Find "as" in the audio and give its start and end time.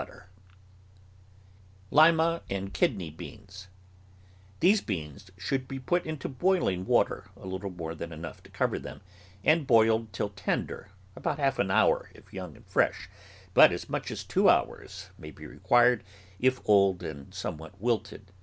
13.71-13.89, 14.09-14.23